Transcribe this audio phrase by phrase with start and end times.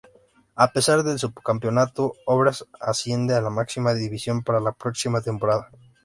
[0.55, 5.69] A pesar del subcampeonato, Obras asciende a la máxima división para la próxima temporada.